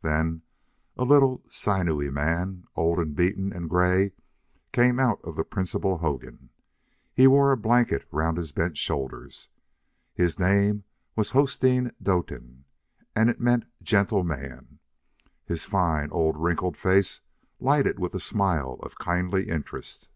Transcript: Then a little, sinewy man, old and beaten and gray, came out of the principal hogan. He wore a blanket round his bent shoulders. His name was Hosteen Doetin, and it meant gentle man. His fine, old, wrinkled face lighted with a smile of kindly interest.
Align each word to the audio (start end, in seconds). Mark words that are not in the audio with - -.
Then 0.00 0.42
a 0.96 1.02
little, 1.04 1.42
sinewy 1.48 2.08
man, 2.08 2.68
old 2.76 3.00
and 3.00 3.16
beaten 3.16 3.52
and 3.52 3.68
gray, 3.68 4.12
came 4.70 5.00
out 5.00 5.20
of 5.24 5.34
the 5.34 5.42
principal 5.42 5.98
hogan. 5.98 6.50
He 7.12 7.26
wore 7.26 7.50
a 7.50 7.56
blanket 7.56 8.06
round 8.12 8.36
his 8.36 8.52
bent 8.52 8.78
shoulders. 8.78 9.48
His 10.14 10.38
name 10.38 10.84
was 11.16 11.32
Hosteen 11.32 11.90
Doetin, 12.00 12.62
and 13.16 13.28
it 13.28 13.40
meant 13.40 13.64
gentle 13.82 14.22
man. 14.22 14.78
His 15.44 15.64
fine, 15.64 16.12
old, 16.12 16.36
wrinkled 16.36 16.76
face 16.76 17.20
lighted 17.58 17.98
with 17.98 18.14
a 18.14 18.20
smile 18.20 18.78
of 18.84 19.00
kindly 19.00 19.48
interest. 19.48 20.06